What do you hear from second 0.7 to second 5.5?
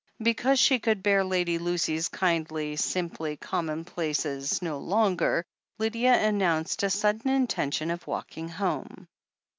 could bear Lady Lucy's kindly, simple commonplaces no longer,